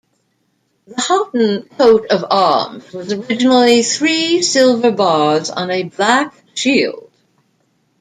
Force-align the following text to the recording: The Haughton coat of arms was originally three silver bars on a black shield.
The 0.87 0.99
Haughton 0.99 1.69
coat 1.77 2.07
of 2.09 2.25
arms 2.31 2.91
was 2.91 3.13
originally 3.13 3.83
three 3.83 4.41
silver 4.41 4.89
bars 4.91 5.51
on 5.51 5.69
a 5.69 5.83
black 5.83 6.33
shield. 6.55 7.11